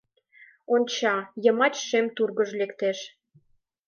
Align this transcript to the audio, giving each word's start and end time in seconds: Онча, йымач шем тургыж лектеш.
Онча, 0.73 1.15
йымач 1.43 1.75
шем 1.87 2.05
тургыж 2.15 2.49
лектеш. 2.59 2.99